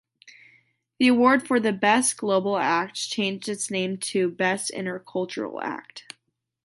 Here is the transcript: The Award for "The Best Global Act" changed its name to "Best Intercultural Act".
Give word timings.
The 0.97 1.09
Award 1.09 1.47
for 1.47 1.59
"The 1.59 1.71
Best 1.71 2.17
Global 2.17 2.57
Act" 2.57 2.95
changed 2.95 3.47
its 3.47 3.69
name 3.69 3.97
to 3.99 4.31
"Best 4.31 4.71
Intercultural 4.75 5.61
Act". 5.61 6.15